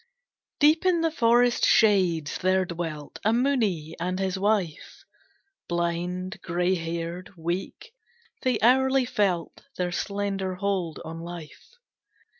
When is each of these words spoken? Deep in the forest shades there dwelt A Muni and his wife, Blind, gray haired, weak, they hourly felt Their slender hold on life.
Deep 0.59 0.83
in 0.83 1.01
the 1.01 1.11
forest 1.11 1.63
shades 1.63 2.39
there 2.39 2.65
dwelt 2.65 3.19
A 3.23 3.31
Muni 3.31 3.95
and 3.99 4.17
his 4.17 4.39
wife, 4.39 5.05
Blind, 5.69 6.41
gray 6.41 6.73
haired, 6.73 7.29
weak, 7.37 7.93
they 8.41 8.59
hourly 8.61 9.05
felt 9.05 9.67
Their 9.77 9.91
slender 9.91 10.55
hold 10.55 10.99
on 11.05 11.19
life. 11.19 11.75